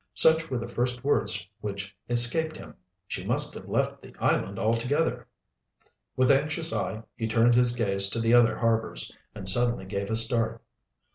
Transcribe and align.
Such 0.15 0.49
were 0.49 0.57
the 0.57 0.67
first 0.67 1.03
words 1.03 1.47
which 1.59 1.95
escaped 2.09 2.57
him. 2.57 2.73
"She 3.07 3.23
must 3.23 3.53
have 3.53 3.69
left 3.69 4.01
the 4.01 4.15
island 4.17 4.57
altogether!" 4.57 5.27
With 6.17 6.31
anxious 6.31 6.73
eye 6.73 7.03
he 7.15 7.27
turned 7.27 7.53
his 7.53 7.75
gaze 7.75 8.09
to 8.09 8.19
the 8.19 8.33
other 8.33 8.57
harbors, 8.57 9.11
and 9.35 9.47
suddenly 9.47 9.85
gave 9.85 10.09
a 10.09 10.15
start. 10.15 10.63